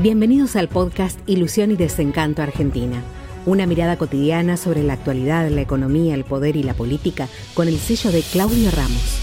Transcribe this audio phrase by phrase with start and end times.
[0.00, 3.02] Bienvenidos al podcast Ilusión y Desencanto Argentina.
[3.46, 7.78] Una mirada cotidiana sobre la actualidad, la economía, el poder y la política con el
[7.78, 9.18] sello de Claudio Ramos.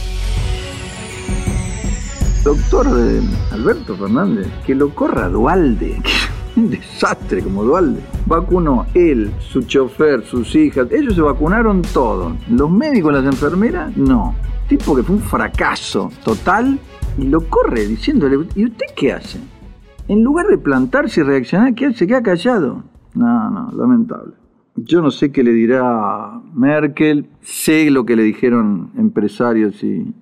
[2.44, 3.22] Doctor eh,
[3.53, 6.02] Alberto Fernández, que lo corra Dualde.
[6.58, 8.02] Un desastre como Dualde.
[8.26, 10.92] Vacunó él, su chofer, sus hijas.
[10.92, 12.34] Ellos se vacunaron todos.
[12.49, 14.35] Los médicos, las enfermeras, no.
[14.67, 16.77] Tipo que fue un fracaso total
[17.17, 19.39] y lo corre diciéndole, ¿y usted qué hace?
[20.08, 22.84] En lugar de plantarse y reaccionar, ¿qué se queda callado.
[23.16, 24.34] No, no, lamentable.
[24.76, 30.14] Yo no sé qué le dirá Merkel, sé lo que le dijeron empresarios y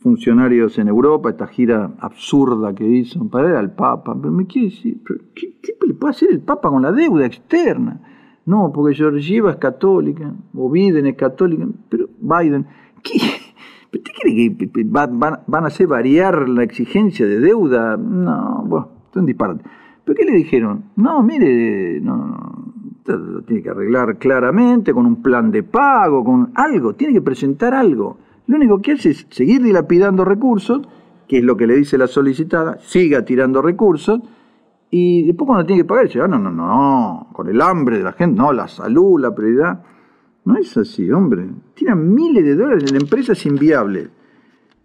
[0.00, 4.16] funcionarios en Europa, esta gira absurda que hizo, para ir al Papa.
[4.18, 5.02] Pero me quiere decir,
[5.34, 8.00] ¿qué, le puede hacer el Papa con la deuda externa?
[8.46, 12.66] No, porque Georgieva es católica, o Biden es católica, pero Biden,
[13.02, 13.18] ¿qué?
[13.92, 17.96] ¿Usted cree que van a hacer variar la exigencia de deuda?
[17.98, 19.64] No, bueno un disparate.
[20.04, 20.84] ¿Pero qué le dijeron?
[20.96, 22.72] No, mire, no,
[23.04, 27.74] lo tiene que arreglar claramente, con un plan de pago, con algo, tiene que presentar
[27.74, 28.18] algo.
[28.46, 30.80] Lo único que hace es seguir dilapidando recursos,
[31.26, 34.20] que es lo que le dice la solicitada, siga tirando recursos,
[34.90, 38.04] y después cuando tiene que pagar, dice, ah, no, no, no, con el hambre de
[38.04, 39.82] la gente, no, la salud, la prioridad.
[40.46, 41.46] No es así, hombre.
[41.74, 44.08] Tiran miles de dólares en empresas inviables,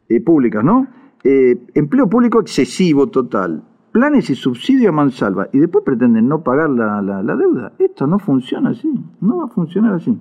[0.10, 0.88] eh, públicas, ¿no?
[1.24, 3.64] Eh, empleo público excesivo total
[3.94, 7.72] planes y subsidio a mansalva y después pretenden no pagar la, deuda.
[7.80, 8.92] Esto no funciona así,
[9.22, 10.18] no va a funcionar así.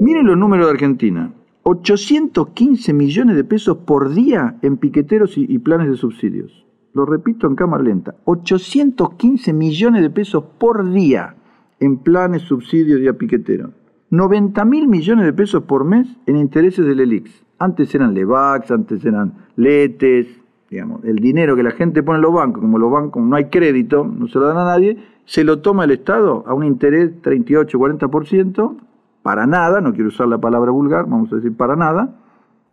[0.00, 1.32] Miren los números de Argentina.
[1.62, 6.66] 815 millones de pesos por día en piqueteros y, y planes de subsidios.
[6.94, 8.16] Lo repito en cámara lenta.
[8.24, 11.36] 815 millones de pesos por día
[11.78, 13.70] en planes, subsidios y a piqueteros.
[14.08, 17.30] 90 mil millones de pesos por mes en intereses del ELIX.
[17.58, 20.39] Antes eran LEVAX, antes eran LETES,
[20.70, 23.46] digamos, el dinero que la gente pone en los bancos, como los bancos no hay
[23.46, 27.10] crédito, no se lo dan a nadie, se lo toma el Estado a un interés
[27.22, 28.76] 38-40%,
[29.22, 32.16] para nada, no quiero usar la palabra vulgar, vamos a decir para nada,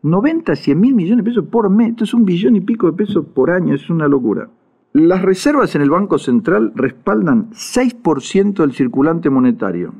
[0.04, 2.94] 90, 100 mil millones de pesos por mes, esto es un billón y pico de
[2.94, 4.48] pesos por año, es una locura.
[4.94, 9.94] Las reservas en el Banco Central respaldan 6% del circulante monetario.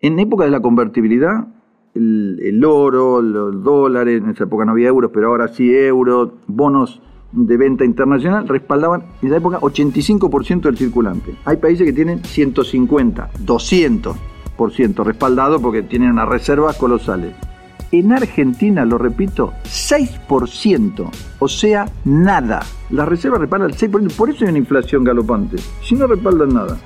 [0.00, 1.46] En época de la convertibilidad,
[1.94, 7.00] el, oro, los dólares, en esa época no había euros, pero ahora sí euros, bonos
[7.32, 11.34] de venta internacional, respaldaban en esa época 85% del circulante.
[11.44, 17.34] Hay países que tienen 150, 200% respaldado porque tienen unas reservas colosales.
[17.92, 22.60] En Argentina, lo repito, 6%, o sea, nada.
[22.90, 25.58] Las reservas respaldan el 6%, por eso hay una inflación galopante.
[25.82, 26.76] Si no respaldan nada.